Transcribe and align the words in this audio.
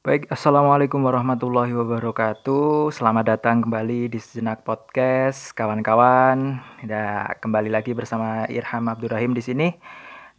Baik, 0.00 0.32
Assalamualaikum 0.32 1.04
warahmatullahi 1.04 1.76
wabarakatuh. 1.76 2.88
Selamat 2.88 3.36
datang 3.36 3.60
kembali 3.60 4.08
di 4.08 4.16
Sejenak 4.16 4.64
Podcast, 4.64 5.52
kawan-kawan. 5.52 6.56
Ya, 6.88 7.28
kembali 7.36 7.68
lagi 7.68 7.92
bersama 7.92 8.48
Irham 8.48 8.88
Abdurrahim 8.88 9.36
di 9.36 9.44
sini. 9.44 9.68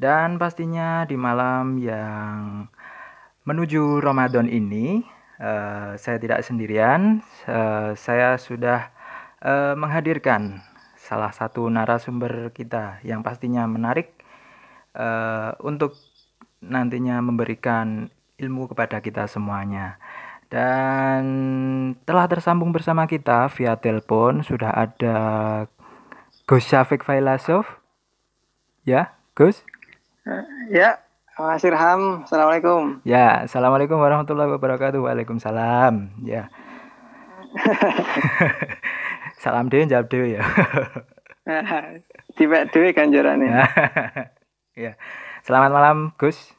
Dan 0.01 0.41
pastinya 0.41 1.05
di 1.05 1.13
malam 1.13 1.77
yang 1.77 2.65
menuju 3.45 4.01
Ramadan 4.01 4.49
ini, 4.49 5.05
uh, 5.37 5.93
saya 5.93 6.17
tidak 6.17 6.41
sendirian. 6.41 7.21
Uh, 7.45 7.93
saya 7.93 8.41
sudah 8.41 8.89
uh, 9.45 9.77
menghadirkan 9.77 10.65
salah 10.97 11.29
satu 11.29 11.69
narasumber 11.69 12.49
kita 12.49 12.97
yang 13.05 13.21
pastinya 13.21 13.69
menarik 13.69 14.09
uh, 14.97 15.53
untuk 15.61 15.93
nantinya 16.65 17.21
memberikan 17.21 18.09
ilmu 18.41 18.65
kepada 18.73 18.97
kita 18.99 19.29
semuanya. 19.29 20.01
Dan 20.51 21.23
telah 22.03 22.27
tersambung 22.27 22.75
bersama 22.75 23.07
kita 23.07 23.47
via 23.55 23.79
telepon 23.79 24.43
sudah 24.43 24.73
ada 24.75 25.17
Gus 26.49 26.67
Syafiq 26.67 27.07
Failasov. 27.07 27.63
Ya, 28.83 29.15
Gus? 29.37 29.63
Ya, 30.67 30.99
Mas 31.39 31.63
Irham. 31.63 32.27
Assalamualaikum. 32.27 32.99
Ya, 33.07 33.47
Assalamualaikum 33.47 33.95
warahmatullahi 33.95 34.51
wabarakatuh. 34.51 34.99
Waalaikumsalam. 34.99 36.19
Ya. 36.27 36.51
Salam 39.41 39.71
dewe 39.71 39.89
jawab 39.89 40.05
dewe 40.11 40.37
ya. 40.37 40.43
Tiba 42.37 42.69
dewe 42.69 42.93
ganjarannya. 42.93 43.65
ya. 44.85 44.93
Selamat 45.41 45.71
malam, 45.73 45.97
Gus. 46.21 46.53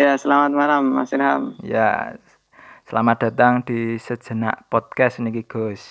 Ya, 0.00 0.16
selamat 0.16 0.56
malam 0.56 0.96
Mas 0.96 1.12
Ilham. 1.12 1.60
Ya, 1.60 2.16
selamat 2.88 3.28
datang 3.28 3.60
di 3.60 4.00
sejenak 4.00 4.64
podcast 4.72 5.20
nih 5.20 5.44
Gus. 5.44 5.84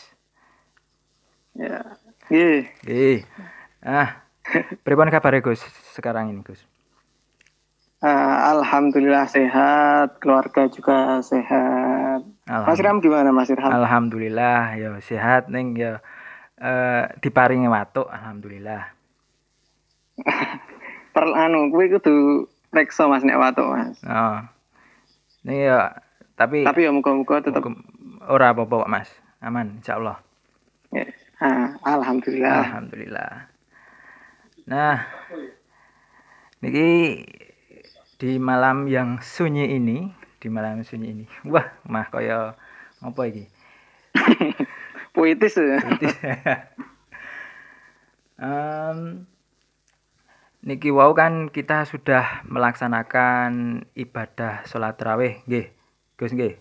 Ya, 1.54 1.94
Gih. 2.26 2.66
Gih. 2.82 3.22
Ah, 3.86 4.26
pripun 4.82 5.14
kabar 5.14 5.38
Gus 5.46 5.62
sekarang 5.94 6.34
ini 6.34 6.42
Gus? 6.42 6.58
Uh, 8.02 8.58
Alhamdulillah 8.58 9.30
sehat, 9.30 10.18
keluarga 10.18 10.66
juga 10.74 11.22
sehat. 11.22 12.26
Mas 12.50 12.82
Ilham 12.82 13.06
gimana 13.06 13.30
Mas 13.30 13.54
Ilham? 13.54 13.70
Alhamdulillah, 13.70 14.74
ya 14.74 14.98
sehat 15.06 15.54
neng 15.54 15.78
ya. 15.78 16.02
Uh, 16.58 17.14
diparingi 17.22 17.70
watuk, 17.70 18.10
alhamdulillah. 18.10 18.90
Perlu 21.14 21.38
anu 21.38 21.70
kuwi 21.70 21.94
kudu 21.94 22.50
reksa 22.74 23.10
Mas 23.10 23.26
nek 23.26 23.38
watu 23.38 23.66
Mas. 23.66 23.98
Oh. 24.06 24.40
Ini 25.46 25.72
ya 25.72 25.82
tapi 26.40 26.64
Tapi 26.64 26.88
ya 26.88 26.92
muga-muga 26.96 27.44
tetep 27.44 27.64
ora 28.26 28.56
apa-apa 28.56 28.88
Mas. 28.88 29.12
Aman 29.40 29.80
insyaallah. 29.80 30.20
Ya. 30.92 31.08
Ah, 31.40 31.80
alhamdulillah. 31.88 32.68
Alhamdulillah. 32.68 33.48
Nah, 34.68 35.08
niki 36.60 37.24
di 38.20 38.36
malam 38.36 38.92
yang 38.92 39.24
sunyi 39.24 39.80
ini, 39.80 40.12
di 40.44 40.52
malam 40.52 40.84
sunyi 40.84 41.16
ini. 41.16 41.26
Wah, 41.48 41.72
mah 41.88 42.12
kaya 42.12 42.60
apa 43.00 43.22
iki? 43.32 43.48
Puitis 45.16 45.56
ya. 45.56 45.80
Puitis. 45.80 46.20
um, 48.44 49.24
Niki 50.60 50.92
wau 50.92 51.16
kan 51.16 51.48
kita 51.48 51.88
sudah 51.88 52.44
melaksanakan 52.44 53.82
ibadah 53.96 54.68
sholat 54.68 55.00
terawih, 55.00 55.40
nggih. 55.48 55.72
Gus 56.20 56.36
nggih. 56.36 56.60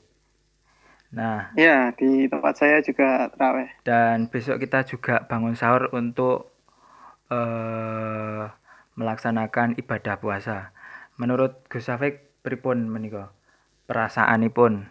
Nah, 1.08 1.50
ya 1.58 1.90
di 1.98 2.30
tempat 2.30 2.54
saya 2.54 2.78
juga 2.78 3.26
terawih. 3.34 3.66
Dan 3.82 4.30
besok 4.30 4.62
kita 4.62 4.86
juga 4.86 5.26
bangun 5.26 5.58
sahur 5.58 5.90
untuk 5.90 6.54
uh, 7.32 8.46
melaksanakan 8.94 9.74
ibadah 9.82 10.20
puasa. 10.22 10.70
Menurut 11.18 11.66
Gus 11.66 11.90
Safik 11.90 12.38
pripun 12.46 12.86
menika? 12.86 13.34
Perasaanipun 13.88 14.84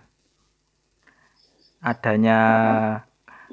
adanya 1.86 2.40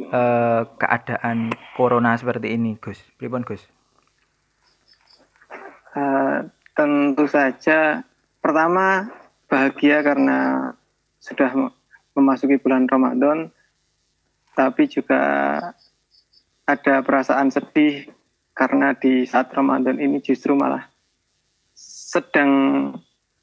uh, 0.08 0.66
keadaan 0.80 1.52
corona 1.76 2.16
seperti 2.16 2.56
ini, 2.56 2.80
Gus. 2.80 2.98
Pripun, 3.20 3.44
Gus? 3.44 3.73
Uh, 5.94 6.50
tentu 6.74 7.30
saja 7.30 8.02
pertama 8.42 9.14
bahagia 9.46 10.02
karena 10.02 10.72
sudah 11.22 11.70
memasuki 12.18 12.58
bulan 12.58 12.90
Ramadan, 12.90 13.54
tapi 14.58 14.90
juga 14.90 15.22
ada 16.66 16.94
perasaan 17.06 17.54
sedih 17.54 18.10
karena 18.58 18.98
di 18.98 19.22
saat 19.22 19.54
Ramadan 19.54 20.02
ini 20.02 20.18
justru 20.18 20.58
malah 20.58 20.90
sedang 21.74 22.90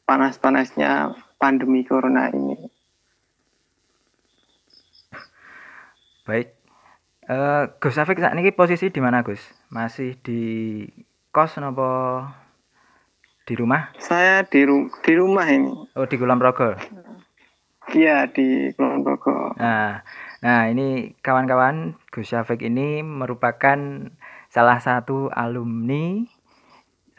panas-panasnya 0.03 1.15
pandemi 1.39 1.87
corona 1.87 2.27
ini. 2.31 2.55
Baik, 6.27 6.51
uh, 7.31 7.71
Gus 7.79 7.95
Afik 7.95 8.19
saat 8.19 8.35
ini 8.35 8.51
posisi 8.51 8.91
di 8.91 8.99
mana 8.99 9.23
Gus? 9.23 9.41
Masih 9.71 10.19
di 10.19 10.83
kos 11.31 11.55
nopo 11.63 12.23
di 13.51 13.59
rumah? 13.59 13.91
Saya 13.99 14.47
di, 14.47 14.63
ru 14.63 14.87
di 15.03 15.13
rumah 15.19 15.43
ini. 15.51 15.75
Oh, 15.99 16.07
di 16.07 16.15
Kulon 16.15 16.39
Progo. 16.39 16.71
Iya, 17.91 18.31
di 18.31 18.71
Kulon 18.79 19.03
Progo. 19.03 19.51
Nah, 19.59 19.99
nah 20.39 20.71
ini 20.71 21.19
kawan-kawan 21.19 21.99
Gus 22.07 22.31
Syafiq 22.31 22.63
ini 22.63 23.03
merupakan 23.03 24.07
salah 24.47 24.79
satu 24.79 25.27
alumni 25.35 26.23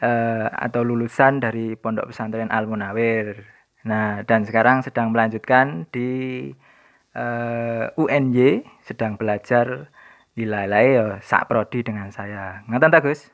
uh, 0.01 0.49
atau 0.49 0.81
lulusan 0.81 1.37
dari 1.37 1.77
Pondok 1.77 2.09
Pesantren 2.09 2.49
Al 2.49 2.65
Munawir. 2.65 3.45
Nah, 3.85 4.25
dan 4.25 4.41
sekarang 4.49 4.81
sedang 4.81 5.11
melanjutkan 5.11 5.91
di 5.91 6.47
eh, 7.11 7.85
UNJ, 7.99 8.63
sedang 8.79 9.19
belajar 9.19 9.91
di 10.31 10.47
Lalai 10.47 10.95
ya, 10.95 11.19
sak 11.19 11.51
prodi 11.51 11.83
dengan 11.83 12.07
saya. 12.07 12.63
Ngatain 12.71 12.95
tak 12.95 13.03
Gus? 13.03 13.27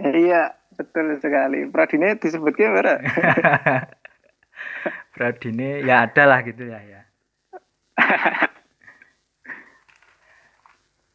Iya, 0.00 0.56
Betul 0.74 1.14
sekali. 1.22 1.70
Pradine 1.70 2.18
disebutnya 2.18 2.74
apa? 2.74 2.94
Pradine 5.14 5.86
ya 5.86 6.10
ada 6.10 6.26
lah 6.26 6.42
gitu 6.42 6.66
ya 6.66 6.82
ya. 6.82 7.06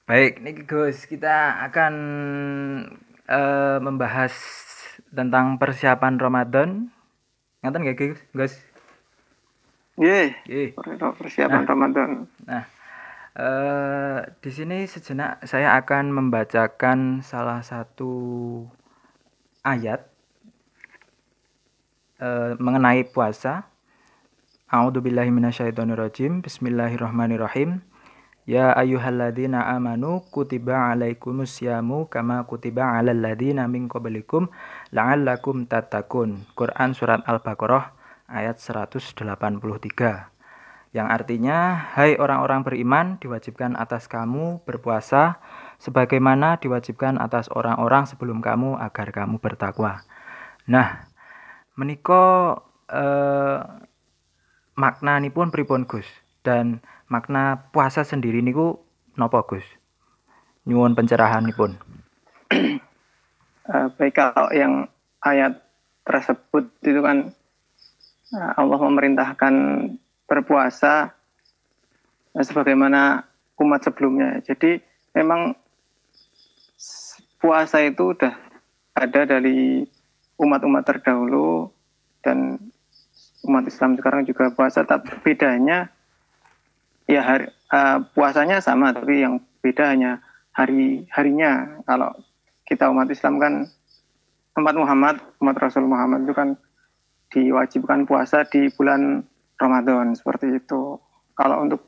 Baik, 0.09 0.42
nih 0.42 0.66
Gus, 0.66 1.06
kita 1.06 1.62
akan 1.70 1.94
uh, 3.30 3.78
membahas 3.78 4.34
tentang 5.14 5.62
persiapan 5.62 6.18
Ramadan. 6.18 6.90
Ngatain 7.62 7.86
gak 7.86 8.00
Gus? 8.00 8.20
Gus? 8.34 8.53
Yeah, 10.00 10.31
persiapan 11.20 11.62
nah, 11.62 11.68
Ramadan. 11.68 12.09
Nah, 12.47 12.64
uh, 13.36 14.24
di 14.40 14.50
sini 14.50 14.88
sejenak 14.88 15.44
saya 15.44 15.76
akan 15.76 16.16
membacakan 16.16 17.20
salah 17.20 17.59
satu 17.59 18.64
ayat 19.64 20.08
uh, 22.22 22.56
mengenai 22.59 23.08
puasa. 23.08 23.68
A'udzubillahi 24.70 25.34
minasyaitonirrajim. 25.34 26.46
Bismillahirrahmanirrahim. 26.46 27.81
Ya 28.50 28.74
ayyuhalladzina 28.74 29.70
amanu 29.70 30.25
kutiba 30.34 30.90
alaikumus 30.90 31.62
yamu 31.62 32.09
kama 32.09 32.42
kutiba 32.50 32.97
alal 32.97 33.18
ladzina 33.18 33.70
min 33.70 33.86
qablikum 33.86 34.50
la'allakum 34.90 35.70
tattaqun. 35.70 36.50
Quran 36.58 36.97
surat 36.97 37.22
Al-Baqarah 37.30 37.94
ayat 38.26 38.58
183. 38.58 39.22
Yang 40.90 41.08
artinya, 41.14 41.85
hai 41.94 42.17
orang-orang 42.17 42.66
beriman, 42.66 43.22
diwajibkan 43.22 43.78
atas 43.78 44.09
kamu 44.09 44.66
berpuasa 44.66 45.38
sebagaimana 45.79 46.59
diwajibkan 46.59 47.16
atas 47.17 47.47
orang-orang 47.55 48.03
sebelum 48.05 48.43
kamu 48.43 48.76
agar 48.78 49.16
kamu 49.16 49.40
bertakwa. 49.40 50.03
Nah, 50.67 51.08
menika 51.79 52.59
eh, 52.91 53.59
makna 54.76 55.20
ini 55.23 55.31
pun 55.31 55.49
pripun 55.49 55.87
Gus 55.87 56.05
dan 56.43 56.84
makna 57.08 57.72
puasa 57.72 58.03
sendiri 58.03 58.43
niku 58.43 58.79
nopo 59.16 59.40
Gus? 59.47 59.66
Nyuwun 60.67 60.93
pencerahan 60.93 61.47
ini 61.47 61.55
pun. 61.55 61.72
uh, 62.53 63.87
baik 63.97 64.14
kalau 64.20 64.52
yang 64.53 64.85
ayat 65.23 65.64
tersebut 66.03 66.70
itu 66.84 66.99
kan 66.99 67.31
uh, 68.35 68.52
Allah 68.59 68.78
memerintahkan 68.78 69.53
berpuasa 70.29 71.16
uh, 72.35 72.43
sebagaimana 72.43 73.26
umat 73.58 73.81
sebelumnya. 73.81 74.43
Jadi 74.46 74.78
memang 75.17 75.58
puasa 77.40 77.82
itu 77.82 78.14
udah 78.14 78.36
ada 78.94 79.22
dari 79.24 79.88
umat-umat 80.40 80.84
terdahulu 80.84 81.72
dan 82.20 82.59
umat 83.47 83.64
Islam 83.68 83.96
sekarang 83.96 84.28
juga 84.28 84.52
puasa, 84.52 84.84
tapi 84.84 85.16
bedanya 85.24 85.88
ya 87.08 87.24
hari, 87.24 87.47
uh, 87.72 88.03
puasanya 88.12 88.59
sama, 88.59 88.91
tapi 88.91 89.24
yang 89.24 89.40
beda 89.64 89.96
hanya 89.96 90.20
hari 90.52 91.08
harinya. 91.16 91.80
Kalau 91.88 92.12
kita 92.68 92.91
umat 92.91 93.08
Islam 93.08 93.40
kan 93.40 93.53
umat 94.59 94.76
Muhammad, 94.76 95.16
umat 95.40 95.56
Rasul 95.56 95.88
Muhammad 95.88 96.28
itu 96.28 96.36
kan 96.36 96.59
diwajibkan 97.32 98.03
puasa 98.03 98.44
di 98.44 98.68
bulan 98.76 99.24
Ramadan 99.56 100.12
seperti 100.16 100.59
itu. 100.59 101.00
Kalau 101.40 101.64
untuk 101.64 101.88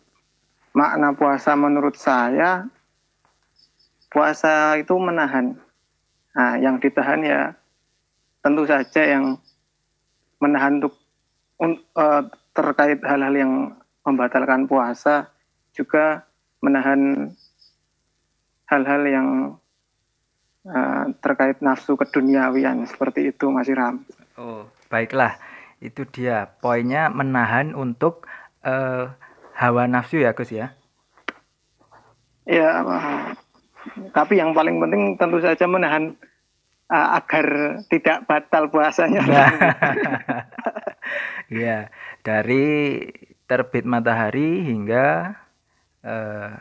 makna 0.72 1.12
puasa 1.12 1.52
menurut 1.60 2.00
saya 2.00 2.64
puasa 4.12 4.76
itu 4.76 4.92
menahan. 5.00 5.56
Nah, 6.36 6.60
yang 6.60 6.78
ditahan 6.84 7.24
ya 7.24 7.56
tentu 8.44 8.68
saja 8.68 9.08
yang 9.08 9.40
menahan 10.44 10.84
untuk 10.84 10.94
uh, 11.96 12.28
terkait 12.52 13.00
hal-hal 13.02 13.34
yang 13.34 13.54
membatalkan 14.04 14.68
puasa 14.68 15.32
juga 15.72 16.28
menahan 16.60 17.32
hal-hal 18.68 19.02
yang 19.08 19.28
uh, 20.68 21.06
terkait 21.24 21.64
nafsu 21.64 21.96
keduniawian 21.96 22.84
seperti 22.84 23.32
itu 23.32 23.48
Mas 23.48 23.72
Iram. 23.72 24.04
Oh, 24.36 24.68
baiklah. 24.92 25.40
Itu 25.82 26.06
dia 26.06 26.52
poinnya 26.62 27.10
menahan 27.10 27.74
untuk 27.74 28.28
uh, 28.66 29.14
hawa 29.58 29.86
nafsu 29.88 30.22
ya 30.22 30.34
Gus 30.34 30.54
ya. 30.54 30.74
Ya, 32.50 32.82
tapi 34.16 34.38
yang 34.38 34.54
paling 34.54 34.78
penting 34.78 35.18
tentu 35.18 35.42
saja 35.42 35.66
menahan 35.66 36.14
uh, 36.92 37.08
agar 37.18 37.46
tidak 37.88 38.28
batal 38.28 38.68
puasanya. 38.68 39.22
Iya, 41.52 41.92
dari 42.24 43.04
terbit 43.44 43.84
matahari 43.84 44.64
hingga 44.64 45.36
uh, 46.00 46.56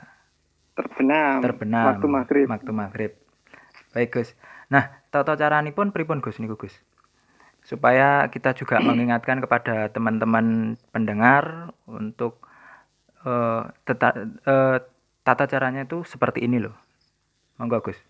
terbenam, 0.74 1.38
terbenam 1.38 1.86
waktu 1.94 2.06
maghrib. 2.10 2.46
Waktu 2.50 2.72
maghrib. 2.74 3.12
Baik 3.94 4.18
Gus. 4.18 4.34
Nah, 4.66 4.90
tata 5.14 5.38
cara 5.38 5.62
ini 5.62 5.70
pun 5.70 5.94
pripun 5.94 6.18
Gus 6.18 6.42
niku 6.42 6.58
Gus? 6.58 6.74
Supaya 7.62 8.26
kita 8.34 8.50
juga 8.58 8.82
mengingatkan 8.82 9.38
kepada 9.38 9.94
teman-teman 9.94 10.74
pendengar 10.90 11.70
untuk 11.86 12.42
uh, 13.22 13.70
teta, 13.86 14.10
uh, 14.50 14.82
tata 15.22 15.44
caranya 15.46 15.86
itu 15.86 16.02
seperti 16.02 16.42
ini 16.42 16.58
loh. 16.58 16.74
Monggo 17.60 17.84
Gus. 17.84 18.00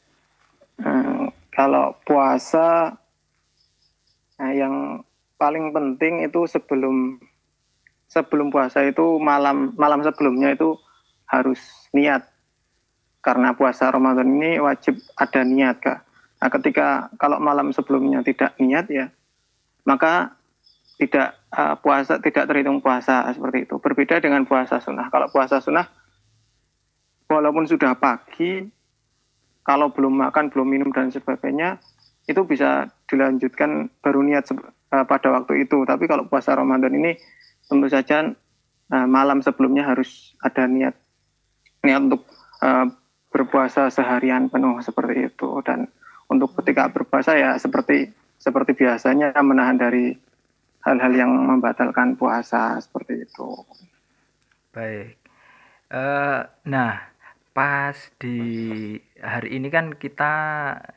Hmm, 0.79 1.35
kalau 1.51 1.99
puasa 2.07 2.95
nah 4.39 4.53
yang 4.57 5.03
paling 5.37 5.75
penting 5.75 6.25
itu 6.25 6.47
sebelum 6.49 7.21
sebelum 8.07 8.49
puasa 8.49 8.87
itu 8.87 9.19
malam 9.19 9.75
malam 9.75 10.01
sebelumnya 10.07 10.55
itu 10.55 10.79
harus 11.29 11.59
niat 11.93 12.25
karena 13.21 13.53
puasa 13.53 13.91
Ramadan 13.91 14.31
ini 14.39 14.63
wajib 14.63 14.97
ada 15.19 15.43
niat 15.45 15.83
kak. 15.83 15.99
Nah, 16.41 16.49
ketika 16.49 17.13
kalau 17.21 17.37
malam 17.37 17.75
sebelumnya 17.75 18.25
tidak 18.25 18.57
niat 18.57 18.87
ya 18.89 19.13
maka 19.85 20.39
tidak 20.97 21.37
uh, 21.53 21.77
puasa 21.77 22.23
tidak 22.23 22.49
terhitung 22.49 22.81
puasa 22.81 23.29
seperti 23.35 23.69
itu. 23.69 23.77
Berbeda 23.83 24.23
dengan 24.23 24.47
puasa 24.49 24.81
sunnah. 24.81 25.13
Kalau 25.13 25.29
puasa 25.29 25.61
sunnah 25.61 25.85
walaupun 27.29 27.69
sudah 27.69 27.93
pagi 28.01 28.80
kalau 29.63 29.93
belum 29.93 30.17
makan, 30.17 30.49
belum 30.49 30.69
minum 30.69 30.91
dan 30.91 31.13
sebagainya, 31.13 31.79
itu 32.27 32.43
bisa 32.47 32.89
dilanjutkan 33.11 33.91
baru 34.01 34.23
niat 34.25 34.49
uh, 34.55 35.05
pada 35.05 35.29
waktu 35.35 35.67
itu. 35.69 35.83
Tapi 35.85 36.05
kalau 36.07 36.27
puasa 36.27 36.55
Ramadan 36.55 36.95
ini 36.95 37.17
tentu 37.67 37.87
saja 37.87 38.31
uh, 38.91 39.07
malam 39.07 39.43
sebelumnya 39.43 39.87
harus 39.87 40.35
ada 40.43 40.67
niat 40.67 40.95
niat 41.87 42.01
untuk 42.11 42.23
uh, 42.61 42.87
berpuasa 43.31 43.89
seharian 43.89 44.51
penuh 44.51 44.83
seperti 44.83 45.31
itu 45.31 45.63
dan 45.63 45.87
untuk 46.27 46.55
ketika 46.63 46.91
berpuasa 46.91 47.39
ya 47.39 47.55
seperti 47.57 48.11
seperti 48.41 48.75
biasanya 48.75 49.35
menahan 49.43 49.79
dari 49.79 50.15
hal-hal 50.81 51.13
yang 51.13 51.31
membatalkan 51.31 52.17
puasa 52.17 52.81
seperti 52.81 53.29
itu. 53.29 53.51
Baik. 54.73 55.19
Uh, 55.91 56.47
nah, 56.65 57.10
pas 57.51 57.97
di 58.23 58.95
hari 59.19 59.59
ini 59.59 59.69
kan 59.69 59.99
kita 59.99 60.35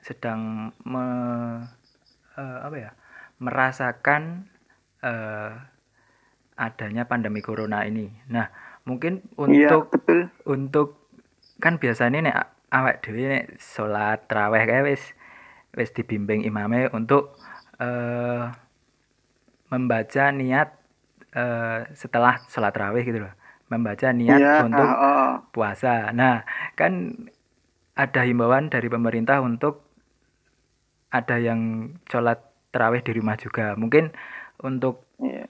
sedang 0.05 0.69
me, 0.85 1.05
uh, 2.37 2.57
apa 2.61 2.77
ya 2.77 2.91
merasakan 3.41 4.47
uh, 5.01 5.51
adanya 6.55 7.09
pandemi 7.09 7.41
corona 7.41 7.83
ini. 7.83 8.13
Nah, 8.29 8.47
mungkin 8.85 9.25
iya, 9.49 9.73
untuk 9.73 9.83
ya, 9.89 9.91
betul. 9.97 10.19
untuk 10.45 10.87
kan 11.57 11.81
biasanya 11.81 12.19
nih 12.21 12.35
awak 12.73 13.01
dewi 13.05 13.29
nih 13.29 13.43
sholat 13.57 14.25
terawih 14.29 14.63
kayak 14.65 14.85
wis 14.89 15.03
wis 15.73 15.89
dibimbing 15.93 16.45
imame 16.45 16.89
untuk 16.93 17.37
uh, 17.81 18.53
membaca 19.73 20.29
niat 20.29 20.69
uh, 21.33 21.89
setelah 21.97 22.41
sholat 22.49 22.73
terawih 22.73 23.05
gitu 23.05 23.25
loh 23.25 23.33
membaca 23.71 24.11
niat 24.13 24.39
ya, 24.39 24.55
untuk 24.65 24.85
oh, 24.85 25.31
puasa. 25.53 26.11
Nah, 26.11 26.45
kan 26.75 27.13
ada 27.93 28.21
himbauan 28.25 28.69
dari 28.73 28.89
pemerintah 28.89 29.41
untuk 29.41 29.85
ada 31.13 31.37
yang 31.37 31.93
sholat 32.09 32.41
terawih 32.73 33.05
di 33.05 33.11
rumah 33.13 33.37
juga. 33.37 33.77
Mungkin 33.77 34.13
untuk 34.65 35.05
ya. 35.21 35.45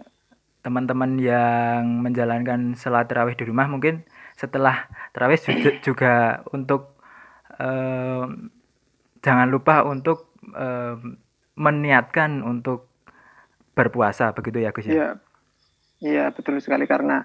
teman-teman 0.64 1.20
yang 1.20 2.04
menjalankan 2.04 2.76
sholat 2.76 3.08
terawih 3.08 3.36
di 3.36 3.48
rumah 3.48 3.68
mungkin 3.72 4.04
setelah 4.36 4.92
terawih 5.16 5.40
juga, 5.40 5.72
juga 5.80 6.14
untuk 6.52 7.00
um, 7.60 8.52
jangan 9.24 9.48
lupa 9.48 9.88
untuk 9.88 10.36
um, 10.52 11.16
meniatkan 11.56 12.44
untuk 12.44 12.92
berpuasa 13.74 14.36
begitu 14.36 14.62
ya 14.62 14.76
Gus 14.76 14.88
ya. 14.88 14.94
Iya. 14.94 15.10
Iya, 16.04 16.36
betul 16.36 16.60
sekali 16.60 16.84
karena 16.84 17.24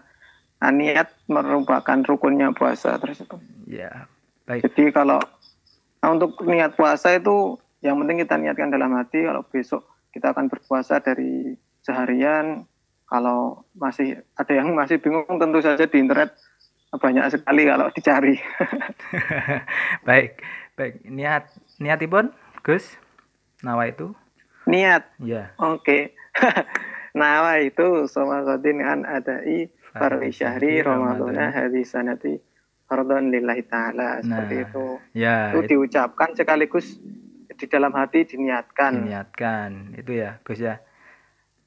niat 0.66 1.14
merupakan 1.30 1.98
rukunnya 2.02 2.50
puasa 2.50 2.98
tersebut. 2.98 3.38
Ya, 3.70 4.10
baik. 4.44 4.66
Jadi 4.66 4.90
kalau 4.90 5.22
nah 5.98 6.14
untuk 6.14 6.38
niat 6.46 6.78
puasa 6.78 7.18
itu 7.18 7.58
yang 7.82 7.98
penting 8.02 8.22
kita 8.22 8.38
niatkan 8.38 8.70
dalam 8.70 8.94
hati 8.94 9.26
kalau 9.26 9.42
besok 9.46 9.86
kita 10.10 10.34
akan 10.34 10.50
berpuasa 10.50 10.98
dari 10.98 11.54
seharian. 11.86 12.66
Kalau 13.08 13.64
masih 13.72 14.20
ada 14.36 14.52
yang 14.52 14.76
masih 14.76 15.00
bingung 15.00 15.24
tentu 15.40 15.64
saja 15.64 15.88
di 15.88 15.96
internet 15.96 16.36
banyak 16.92 17.24
sekali 17.32 17.62
kalau 17.64 17.88
dicari. 17.92 18.36
baik, 20.08 20.44
baik. 20.76 21.04
Niat 21.08 21.48
niat 21.80 22.00
ibon, 22.04 22.32
Gus? 22.60 23.00
Nawa 23.64 23.88
itu? 23.88 24.12
Niat. 24.68 25.08
Ya. 25.24 25.56
Oke. 25.56 25.80
Okay. 25.80 26.02
Nawa 27.18 27.64
itu 27.64 28.04
sama 28.08 28.44
an 28.44 29.00
adai 29.08 29.72
Farli 29.98 30.30
syahri 30.30 30.80
Ramadana 30.80 31.50
hadis 31.50 31.92
sanati 31.92 32.38
fardhan 32.88 33.28
lillahi 33.28 33.62
ta'ala 33.68 34.24
seperti 34.24 34.56
nah, 34.56 34.64
itu. 34.64 34.86
Ya, 35.12 35.36
itu, 35.52 35.58
itu 35.60 35.68
diucapkan 35.76 36.32
sekaligus 36.32 36.96
di 37.58 37.66
dalam 37.68 37.92
hati 37.92 38.24
diniatkan. 38.24 39.04
Diniatkan. 39.04 39.98
Itu 40.00 40.16
ya, 40.16 40.40
Gus 40.40 40.62
ya. 40.62 40.80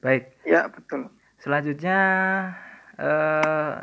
Baik. 0.02 0.34
Ya, 0.42 0.66
betul. 0.66 1.12
Selanjutnya 1.38 1.98
eh 2.98 3.74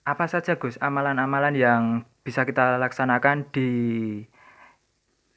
apa 0.00 0.24
saja 0.26 0.56
Gus 0.56 0.80
amalan-amalan 0.80 1.54
yang 1.54 1.82
bisa 2.24 2.48
kita 2.48 2.80
laksanakan 2.80 3.52
di 3.52 3.70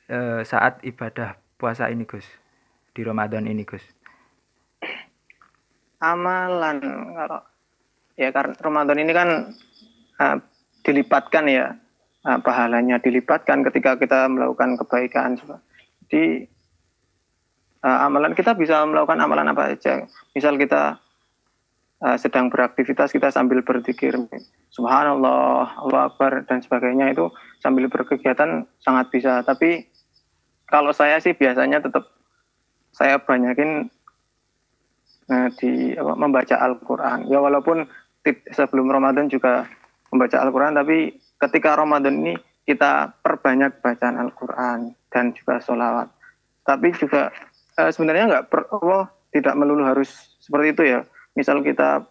eh, 0.07 0.41
saat 0.47 0.79
ibadah 0.87 1.35
puasa 1.59 1.91
ini 1.91 2.07
Gus? 2.07 2.25
Di 2.93 3.03
Ramadan 3.03 3.49
ini 3.49 3.67
Gus? 3.67 3.83
Amalan 6.03 6.83
kalau 7.15 7.39
ya 8.19 8.35
karena 8.35 8.53
Ramadan 8.59 8.99
ini 8.99 9.11
kan 9.15 9.29
uh, 10.19 10.37
dilipatkan 10.83 11.47
ya 11.47 11.79
uh, 12.27 12.39
pahalanya 12.43 12.99
dilipatkan 12.99 13.63
ketika 13.71 13.95
kita 13.95 14.27
melakukan 14.27 14.75
kebaikan. 14.83 15.39
Jadi 16.03 16.43
uh, 17.87 17.99
amalan 18.03 18.35
kita 18.35 18.51
bisa 18.59 18.83
melakukan 18.83 19.23
amalan 19.23 19.47
apa 19.55 19.71
saja 19.73 20.03
misal 20.35 20.59
kita 20.59 20.99
uh, 22.03 22.17
sedang 22.19 22.51
beraktivitas 22.51 23.15
kita 23.15 23.31
sambil 23.31 23.63
berzikir 23.63 24.19
subhanallah 24.75 25.79
Allah 25.79 26.01
akbar 26.11 26.43
dan 26.43 26.59
sebagainya 26.59 27.15
itu 27.15 27.31
sambil 27.63 27.87
berkegiatan 27.87 28.67
sangat 28.83 29.07
bisa. 29.07 29.39
Tapi 29.47 29.87
kalau 30.67 30.91
saya 30.91 31.21
sih 31.23 31.31
biasanya 31.31 31.79
tetap 31.79 32.11
saya 32.93 33.21
banyakin 33.21 33.87
nah, 35.27 35.47
di 35.53 35.93
apa, 35.93 36.13
membaca 36.15 36.55
Al-Quran. 36.57 37.27
Ya 37.29 37.39
walaupun 37.39 37.87
sebelum 38.51 38.87
Ramadan 38.87 39.27
juga 39.27 39.67
membaca 40.13 40.37
Al-Quran, 40.39 40.73
tapi 40.77 41.17
ketika 41.41 41.75
Ramadan 41.75 42.23
ini 42.23 42.33
kita 42.63 43.19
perbanyak 43.19 43.83
bacaan 43.83 44.15
Al-Quran 44.19 44.95
dan 45.11 45.35
juga 45.35 45.59
sholawat. 45.59 46.07
Tapi 46.63 46.95
juga 46.95 47.33
eh, 47.75 47.91
sebenarnya 47.91 48.25
nggak 48.31 48.45
per, 48.47 48.63
tidak 49.33 49.53
melulu 49.57 49.83
harus 49.83 50.37
seperti 50.39 50.67
itu 50.71 50.83
ya. 50.85 50.99
Misal 51.33 51.59
kita 51.65 52.05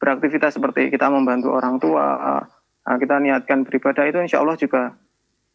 beraktivitas 0.00 0.56
seperti 0.56 0.88
kita 0.88 1.12
membantu 1.12 1.52
orang 1.52 1.76
tua, 1.76 2.06
uh, 2.40 2.96
kita 2.96 3.20
niatkan 3.20 3.68
beribadah 3.68 4.08
itu 4.08 4.18
insya 4.24 4.40
Allah 4.40 4.56
juga 4.56 4.96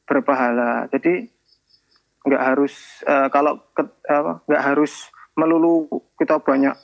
berpahala. 0.06 0.86
Jadi 0.94 1.26
nggak 2.26 2.44
harus 2.44 3.02
uh, 3.10 3.32
kalau 3.34 3.58
nggak 4.46 4.64
harus 4.64 5.10
melulu 5.34 5.90
kita 6.22 6.38
banyak 6.38 6.78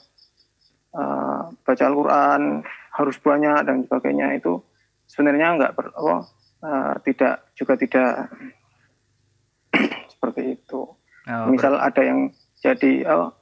uh, 0.96 1.52
baca 1.52 1.84
Al-Quran 1.84 2.62
harus 2.92 3.16
banyak 3.20 3.58
dan 3.64 3.76
sebagainya 3.88 4.36
itu 4.36 4.60
sebenarnya 5.08 5.56
nggak 5.60 5.72
per, 5.76 5.86
oh, 5.96 6.24
uh, 6.64 6.94
tidak 7.04 7.52
juga 7.56 7.74
tidak 7.76 8.32
seperti 10.12 10.56
itu. 10.60 10.80
Oh, 11.28 11.46
Misal 11.48 11.76
ber... 11.76 11.84
ada 11.88 12.02
yang 12.04 12.32
jadi 12.60 12.92
oh, 13.08 13.32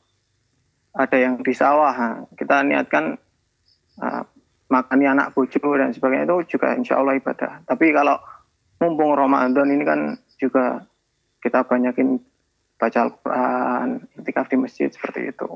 ada 0.95 1.17
yang 1.19 1.39
di 1.43 1.55
sawah, 1.55 2.27
kita 2.35 2.67
niatkan 2.67 3.15
uh, 4.03 4.23
makani 4.71 5.07
anak 5.07 5.35
bojo 5.35 5.59
dan 5.79 5.95
sebagainya 5.95 6.27
itu 6.31 6.59
juga 6.59 6.75
insya 6.75 6.99
Allah 6.99 7.19
ibadah. 7.19 7.63
Tapi 7.67 7.91
kalau 7.95 8.19
mumpung 8.83 9.15
Ramadan 9.15 9.71
ini 9.71 9.85
kan 9.87 10.19
juga 10.39 10.87
kita 11.43 11.67
banyakin 11.67 12.19
baca 12.81 12.99
Al-Quran, 13.05 13.89
itikaf 14.17 14.49
di 14.49 14.57
masjid 14.57 14.89
seperti 14.89 15.29
itu. 15.29 15.51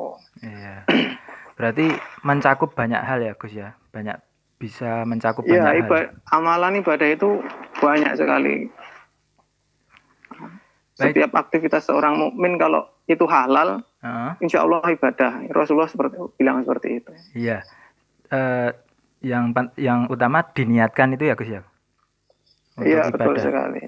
Iya. 0.45 0.85
Berarti 1.55 1.87
mencakup 2.27 2.75
banyak 2.75 2.99
hal 2.99 3.23
ya 3.23 3.33
Gus 3.39 3.55
ya, 3.55 3.79
banyak 3.95 4.19
bisa 4.59 5.07
mencakup 5.07 5.47
ya, 5.47 5.63
banyak 5.63 5.87
ibadah, 5.87 6.11
hal. 6.11 6.35
Amalan 6.35 6.81
ibadah 6.83 7.09
itu 7.11 7.43
banyak 7.79 8.13
sekali. 8.19 8.71
Baik. 10.95 11.11
Setiap 11.11 11.31
aktivitas 11.35 11.91
seorang 11.91 12.15
mukmin 12.19 12.55
kalau 12.55 12.87
itu 13.11 13.27
halal, 13.27 13.83
uh-huh. 13.83 14.39
insya 14.39 14.63
Allah 14.63 14.83
ibadah. 14.95 15.43
Rasulullah 15.51 15.91
seperti 15.91 16.17
bilang 16.39 16.63
seperti 16.63 17.03
itu. 17.03 17.13
Iya. 17.35 17.67
Uh, 18.31 18.71
yang 19.25 19.55
yang 19.79 20.07
utama 20.07 20.43
diniatkan 20.55 21.19
itu 21.19 21.31
ya 21.31 21.35
Gus 21.35 21.51
ya. 21.51 21.63
Iya 22.83 23.11
betul 23.15 23.39
sekali. 23.39 23.83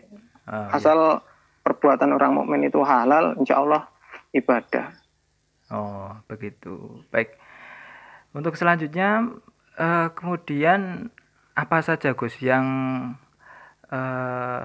Oh, 0.47 0.69
Asal 0.71 0.99
iya. 0.99 1.23
perbuatan 1.67 2.15
orang 2.15 2.43
mukmin 2.43 2.67
itu 2.67 2.79
halal, 2.87 3.35
insya 3.39 3.59
Allah 3.59 3.91
ibadah. 4.31 4.95
Oh 5.75 6.15
begitu. 6.31 7.03
Baik. 7.11 7.35
Untuk 8.37 8.53
selanjutnya 8.61 9.33
uh, 9.81 10.13
kemudian 10.13 11.09
apa 11.57 11.81
saja 11.81 12.13
Gus 12.13 12.37
yang 12.45 12.67
uh, 13.89 14.63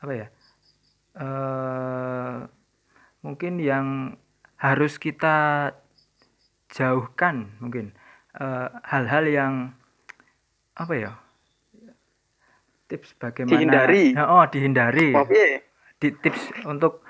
apa 0.00 0.12
ya 0.16 0.26
uh, 1.20 2.48
mungkin 3.20 3.60
yang 3.60 4.16
harus 4.56 4.96
kita 4.96 5.68
jauhkan 6.72 7.52
mungkin 7.60 7.92
hal-hal 8.88 9.24
uh, 9.28 9.32
yang 9.32 9.54
apa 10.72 10.94
ya 10.96 11.12
tips 12.88 13.12
bagaimana 13.20 13.52
dihindari. 13.60 14.04
Oh 14.16 14.44
dihindari. 14.48 15.10
Oh, 15.12 15.28
di 16.00 16.08
tips 16.16 16.48
untuk 16.64 17.04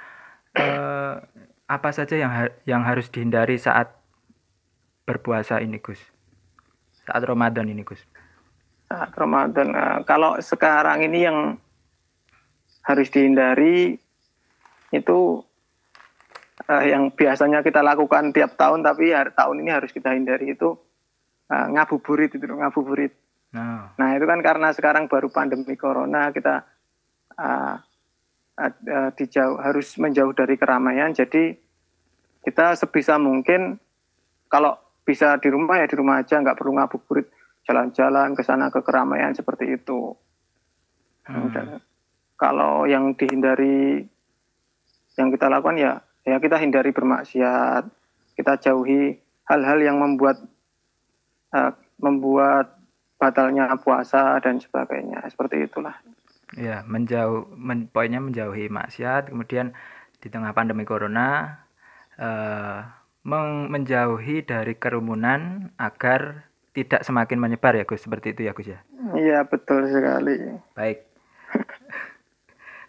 uh, 0.59 1.23
apa 1.71 1.89
saja 1.95 2.19
yang 2.19 2.35
ha 2.35 2.51
yang 2.67 2.83
harus 2.83 3.07
dihindari 3.07 3.55
saat 3.55 4.00
berpuasa 5.11 5.59
ini 5.59 5.83
Gus 5.83 5.99
saat 7.03 7.23
Ramadan 7.27 7.67
ini 7.67 7.83
Gus 7.83 7.99
saat 8.87 9.11
Ramadan 9.19 9.75
uh, 9.75 9.99
kalau 10.07 10.39
sekarang 10.39 11.03
ini 11.03 11.27
yang 11.27 11.39
harus 12.87 13.11
dihindari 13.11 13.99
itu 14.95 15.19
uh, 16.71 16.85
yang 16.87 17.11
biasanya 17.11 17.67
kita 17.67 17.83
lakukan 17.83 18.31
tiap 18.31 18.55
tahun 18.55 18.87
tapi 18.87 19.11
hari, 19.11 19.35
tahun 19.35 19.67
ini 19.67 19.71
harus 19.75 19.91
kita 19.91 20.15
hindari 20.15 20.55
itu 20.55 20.79
uh, 21.51 21.67
ngabuburit 21.75 22.31
itu 22.31 22.47
ngabuburit 22.47 23.15
Nah. 23.51 23.91
nah 23.99 24.15
itu 24.15 24.25
kan 24.31 24.39
karena 24.47 24.71
sekarang 24.71 25.11
baru 25.11 25.27
pandemi 25.27 25.75
corona 25.75 26.31
kita 26.31 26.63
uh, 27.35 27.75
uh, 28.55 28.73
uh, 28.73 29.11
dijauh 29.19 29.59
harus 29.59 29.99
menjauh 29.99 30.31
dari 30.31 30.55
keramaian. 30.55 31.11
Jadi 31.11 31.59
kita 32.47 32.79
sebisa 32.79 33.19
mungkin 33.19 33.83
kalau 34.47 34.79
bisa 35.03 35.37
di 35.41 35.49
rumah 35.51 35.81
ya 35.81 35.87
di 35.89 35.97
rumah 35.97 36.23
aja, 36.23 36.39
nggak 36.39 36.57
perlu 36.57 36.77
ngabuburit 36.77 37.27
jalan-jalan 37.67 38.35
ke 38.35 38.43
sana 38.43 38.73
ke 38.73 38.81
keramaian 38.81 39.35
seperti 39.35 39.77
itu. 39.77 40.15
Hmm. 41.29 41.51
Dan 41.53 41.67
kalau 42.41 42.89
yang 42.89 43.15
dihindari 43.15 44.05
yang 45.19 45.29
kita 45.29 45.51
lakukan 45.53 45.77
ya 45.77 45.93
ya 46.25 46.37
kita 46.41 46.57
hindari 46.61 46.91
bermaksiat, 46.95 47.85
kita 48.37 48.53
jauhi 48.61 49.19
hal-hal 49.51 49.79
yang 49.83 49.99
membuat 49.99 50.41
uh, 51.53 51.73
membuat 52.01 52.81
batalnya 53.21 53.69
puasa 53.77 54.41
dan 54.41 54.57
sebagainya 54.57 55.21
seperti 55.29 55.69
itulah 55.69 55.93
ya 56.57 56.83
menjauh 56.83 57.47
men, 57.55 57.87
poinnya 57.87 58.19
menjauhi 58.19 58.67
maksiat 58.73 59.31
kemudian 59.31 59.77
di 60.19 60.29
tengah 60.33 60.51
pandemi 60.57 60.83
corona 60.83 61.61
uh, 62.19 62.81
menjauhi 63.25 64.43
dari 64.47 64.75
kerumunan 64.77 65.73
agar 65.77 66.49
tidak 66.73 67.03
semakin 67.03 67.39
menyebar 67.43 67.77
ya 67.77 67.85
Gus? 67.85 68.05
Seperti 68.05 68.33
itu 68.33 68.47
ya 68.49 68.53
Gus 68.57 68.69
ya? 68.71 68.81
Iya 69.17 69.45
betul 69.45 69.91
sekali. 69.91 70.57
Baik. 70.73 71.05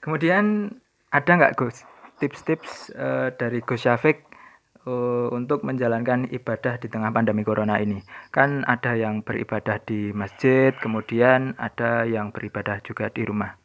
Kemudian 0.03 0.75
ada 1.11 1.31
nggak 1.35 1.57
Gus 1.57 1.83
tips-tips 2.21 2.93
uh, 2.93 3.33
dari 3.33 3.65
Gus 3.65 3.81
Syafiq 3.81 4.21
uh, 4.85 5.33
untuk 5.33 5.65
menjalankan 5.65 6.29
ibadah 6.29 6.77
di 6.77 6.85
tengah 6.85 7.09
pandemi 7.09 7.41
corona 7.41 7.81
ini. 7.81 8.05
Kan 8.29 8.61
ada 8.69 8.93
yang 8.93 9.25
beribadah 9.25 9.81
di 9.81 10.13
masjid, 10.13 10.69
kemudian 10.77 11.57
ada 11.57 12.05
yang 12.05 12.29
beribadah 12.29 12.77
juga 12.85 13.09
di 13.09 13.25
rumah. 13.25 13.57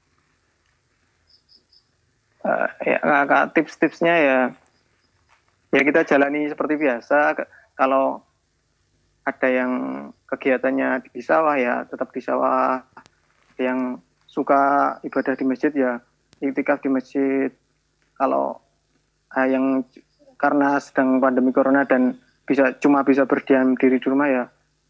Uh, 2.41 2.71
ya, 2.81 2.99
kak, 3.03 3.59
tips-tipsnya 3.59 4.15
ya, 4.17 4.39
ya 5.77 5.83
kita 5.85 6.09
jalani 6.09 6.49
seperti 6.49 6.81
biasa. 6.81 7.37
Kalau 7.77 8.25
ada 9.29 9.49
yang 9.53 9.73
kegiatannya 10.25 11.13
di 11.13 11.21
sawah 11.21 11.57
ya 11.61 11.85
tetap 11.85 12.09
di 12.17 12.25
sawah. 12.25 12.81
Yang 13.57 14.05
suka 14.29 14.97
ibadah 15.05 15.33
di 15.37 15.45
masjid 15.45 15.73
ya 15.73 16.01
iktikaf 16.41 16.81
di 16.81 16.89
masjid. 16.89 17.53
Kalau 18.17 18.61
uh, 19.37 19.49
yang 19.49 19.85
karena 20.41 20.81
sedang 20.81 21.21
pandemi 21.21 21.53
corona 21.53 21.85
dan 21.85 22.17
bisa 22.49 22.77
cuma 22.81 23.05
bisa 23.05 23.25
berdiam 23.25 23.77
diri 23.77 23.97
di 23.97 24.07
rumah 24.07 24.29
ya 24.29 24.45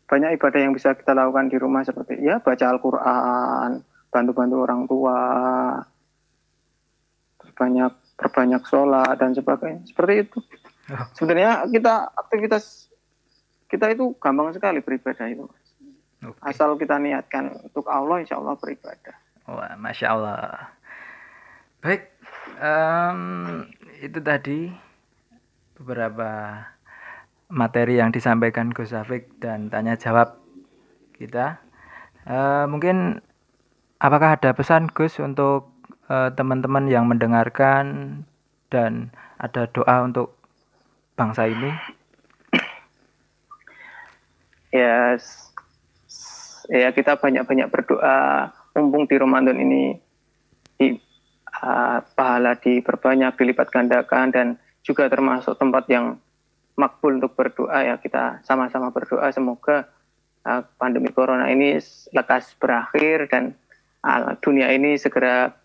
banyak 0.07 0.39
ibadah 0.39 0.61
yang 0.63 0.73
bisa 0.75 0.95
kita 0.95 1.15
lakukan 1.15 1.51
di 1.51 1.59
rumah 1.59 1.83
seperti 1.83 2.23
ya 2.23 2.39
baca 2.39 2.63
Al-Quran, 2.71 3.83
bantu-bantu 4.11 4.57
orang 4.63 4.83
tua, 4.87 5.21
banyak 7.59 7.93
perbanyak 8.15 8.63
sholat 8.71 9.19
dan 9.19 9.35
sebagainya 9.35 9.83
seperti 9.91 10.15
itu. 10.23 10.39
Sebenarnya 11.19 11.67
kita 11.67 12.15
aktivitas 12.15 12.87
kita 13.67 13.91
itu 13.91 14.15
gampang 14.23 14.55
sekali 14.55 14.79
beribadah 14.79 15.27
itu. 15.27 15.47
Okay. 16.23 16.55
Asal 16.55 16.79
kita 16.79 16.97
niatkan 16.97 17.53
untuk 17.67 17.87
Allah, 17.91 18.23
insya 18.23 18.39
Allah 18.39 18.55
beribadah. 18.57 19.15
Wah, 19.47 19.75
masya 19.79 20.07
Allah. 20.15 20.71
Baik, 21.83 22.09
um, 22.59 23.21
itu 24.01 24.19
tadi 24.23 24.71
beberapa 25.77 26.63
materi 27.53 28.01
yang 28.01 28.11
disampaikan 28.11 28.75
Gus 28.75 28.91
Safik 28.91 29.39
dan 29.39 29.71
tanya 29.71 29.95
jawab 29.95 30.35
kita. 31.15 31.63
Uh, 32.27 32.67
mungkin 32.67 33.23
apakah 34.03 34.35
ada 34.35 34.51
pesan 34.51 34.91
Gus 34.91 35.23
untuk 35.23 35.71
uh, 36.11 36.33
teman-teman 36.35 36.91
yang 36.91 37.07
mendengarkan 37.07 38.25
dan 38.73 39.15
ada 39.39 39.69
doa 39.71 40.03
untuk 40.03 40.36
bangsa 41.17 41.49
ini? 41.49 41.73
Ya, 44.71 45.17
ya 46.69 46.89
kita 46.93 47.17
banyak-banyak 47.17 47.73
berdoa. 47.73 48.53
Mumpung 48.77 49.09
di 49.09 49.17
Ramadan 49.17 49.57
ini 49.57 49.97
di, 50.77 50.93
uh, 51.65 52.05
pahala 52.13 52.61
diperbanyak, 52.61 53.41
dilipat 53.41 53.73
gandakan 53.73 54.29
dan 54.29 54.47
juga 54.85 55.09
termasuk 55.09 55.57
tempat 55.57 55.89
yang 55.89 56.21
makbul 56.77 57.17
untuk 57.17 57.33
berdoa 57.33 57.89
ya 57.89 57.97
kita 57.97 58.45
sama-sama 58.45 58.93
berdoa. 58.93 59.33
Semoga 59.33 59.89
uh, 60.45 60.61
pandemi 60.77 61.09
corona 61.09 61.49
ini 61.49 61.81
lekas 62.13 62.53
berakhir 62.61 63.33
dan 63.33 63.57
uh, 64.05 64.37
dunia 64.45 64.69
ini 64.77 65.01
segera 65.01 65.57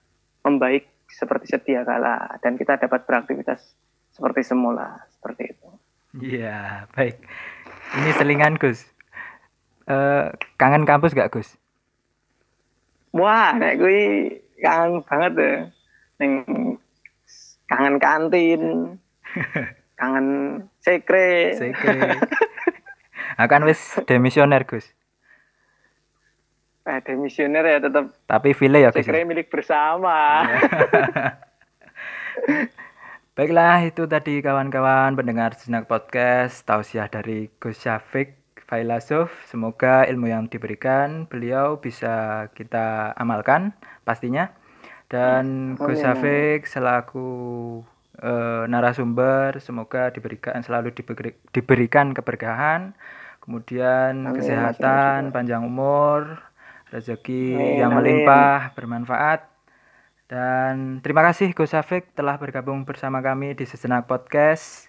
membaik 0.48 0.88
seperti 1.12 1.52
sedia 1.52 1.84
kala. 1.84 2.40
Dan 2.40 2.56
kita 2.56 2.80
dapat 2.80 3.04
beraktivitas 3.04 3.76
seperti 4.16 4.48
semula 4.48 5.11
seperti 5.22 5.54
itu. 5.54 5.68
Iya 6.18 6.90
baik. 6.92 7.22
Ini 7.94 8.10
selingan 8.18 8.58
Gus. 8.58 8.90
Uh, 9.86 10.34
kangen 10.58 10.84
kampus 10.84 11.14
gak 11.14 11.30
Gus? 11.30 11.56
Wah, 13.14 13.54
nek 13.54 13.78
gue 13.78 14.42
kangen 14.58 15.06
banget 15.06 15.32
deh. 15.38 15.58
Neng 16.18 16.34
kangen 17.68 17.96
kantin, 17.98 18.64
kangen 20.02 20.28
sekre 20.82 21.54
Sekre. 21.54 22.18
Akan 23.42 23.64
wis 23.64 23.80
demisioner 24.04 24.66
Gus. 24.66 24.90
eh 26.82 26.98
demisioner 27.06 27.62
ya 27.62 27.78
tetap 27.78 28.10
Tapi 28.26 28.58
file 28.58 28.82
ya 28.82 28.90
Gus. 28.90 29.06
ya? 29.06 29.08
sekre 29.14 29.22
milik 29.22 29.54
bersama 29.54 30.42
Baiklah, 33.32 33.88
itu 33.88 34.04
tadi 34.12 34.44
kawan-kawan 34.44 35.16
pendengar 35.16 35.56
Sejenak 35.56 35.88
Podcast, 35.88 36.68
tausiah 36.68 37.08
dari 37.08 37.48
Gus 37.64 37.80
Syafiq 37.80 38.36
Failasuf. 38.68 39.32
Semoga 39.48 40.04
ilmu 40.04 40.28
yang 40.28 40.52
diberikan 40.52 41.32
beliau 41.32 41.80
bisa 41.80 42.48
kita 42.52 43.16
amalkan 43.16 43.72
pastinya. 44.04 44.52
Dan 45.08 45.80
Gus 45.80 46.04
Amin, 46.04 46.04
Syafiq 46.04 46.68
selaku 46.68 47.30
eh, 48.20 48.68
narasumber, 48.68 49.64
semoga 49.64 50.12
diberikan 50.12 50.60
selalu 50.60 50.92
diberi- 50.92 51.40
diberikan 51.56 52.12
keberkahan, 52.12 52.92
kemudian 53.40 54.28
Amin, 54.28 54.36
kesehatan, 54.36 55.32
panjang 55.32 55.64
umur, 55.64 56.36
rezeki 56.92 57.56
Amin, 57.56 57.80
yang 57.80 57.96
melimpah, 57.96 58.76
bermanfaat. 58.76 59.51
Dan 60.32 61.04
terima 61.04 61.28
kasih 61.28 61.52
Gus 61.52 61.76
Safik 61.76 62.16
telah 62.16 62.40
bergabung 62.40 62.88
bersama 62.88 63.20
kami 63.20 63.52
di 63.52 63.68
Sejenak 63.68 64.08
Podcast 64.08 64.88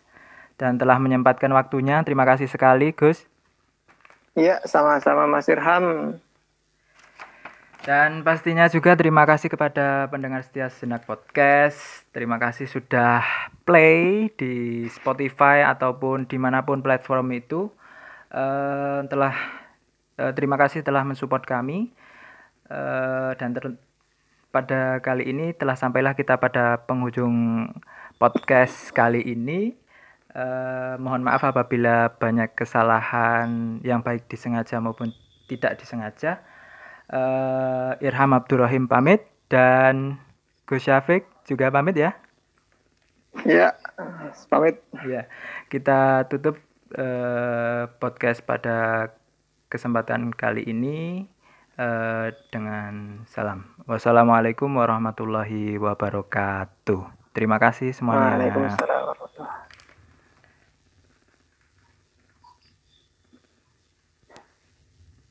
dan 0.54 0.78
telah 0.78 1.02
menyempatkan 1.02 1.50
waktunya. 1.50 1.98
Terima 2.06 2.22
kasih 2.22 2.46
sekali 2.46 2.94
Gus. 2.94 3.26
Iya, 4.38 4.62
sama-sama 4.62 5.26
Mas 5.26 5.50
Irham. 5.50 6.14
Dan 7.82 8.22
pastinya 8.22 8.70
juga 8.70 8.94
terima 8.94 9.26
kasih 9.26 9.50
kepada 9.50 10.06
pendengar 10.06 10.46
setia 10.46 10.70
Sejenak 10.70 11.10
Podcast. 11.10 12.06
Terima 12.14 12.38
kasih 12.38 12.70
sudah 12.70 13.26
play 13.66 14.30
di 14.38 14.86
Spotify 14.94 15.66
ataupun 15.66 16.30
di 16.30 16.38
mana 16.38 16.62
pun 16.62 16.86
platform 16.86 17.34
itu. 17.34 17.66
Eh, 18.30 19.00
telah 19.10 19.34
eh, 20.22 20.32
terima 20.38 20.54
kasih 20.54 20.86
telah 20.86 21.02
mensupport 21.02 21.42
kami. 21.42 21.90
Eh, 22.70 23.30
dan 23.34 23.50
ter- 23.58 23.82
pada 24.52 25.00
kali 25.00 25.32
ini 25.32 25.56
telah 25.56 25.74
sampailah 25.74 26.12
kita 26.12 26.36
pada 26.36 26.84
penghujung 26.84 27.66
podcast 28.20 28.92
kali 28.92 29.24
ini. 29.24 29.72
Eh, 30.32 30.94
mohon 31.00 31.24
maaf 31.24 31.44
apabila 31.44 32.12
banyak 32.20 32.52
kesalahan 32.52 33.80
yang 33.80 34.04
baik 34.04 34.28
disengaja 34.28 34.76
maupun 34.78 35.16
tidak 35.48 35.80
disengaja. 35.80 36.44
Eh, 37.08 38.04
Irham 38.04 38.36
Abdurrahim 38.36 38.84
pamit 38.84 39.24
dan 39.48 40.20
Gus 40.68 40.84
Syafiq 40.84 41.24
juga 41.48 41.72
pamit 41.72 41.96
ya. 41.96 42.12
Iya, 43.48 43.72
pamit. 44.52 44.84
Ya, 45.08 45.32
kita 45.72 46.28
tutup 46.28 46.60
eh, 46.92 47.88
podcast 47.96 48.44
pada 48.44 49.08
kesempatan 49.72 50.36
kali 50.36 50.68
ini 50.68 51.31
eh, 51.78 52.28
dengan 52.50 53.24
salam. 53.28 53.64
Wassalamualaikum 53.88 54.68
warahmatullahi 54.72 55.78
wabarakatuh. 55.78 57.32
Terima 57.32 57.56
kasih 57.56 57.96
semuanya. 57.96 58.36
Waalaikumsalam. 58.36 59.21